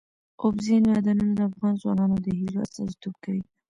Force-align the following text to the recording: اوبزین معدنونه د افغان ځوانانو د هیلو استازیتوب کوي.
اوبزین 0.43 0.83
معدنونه 0.91 1.33
د 1.35 1.41
افغان 1.49 1.73
ځوانانو 1.81 2.15
د 2.25 2.27
هیلو 2.39 2.63
استازیتوب 2.65 3.13
کوي. 3.23 3.43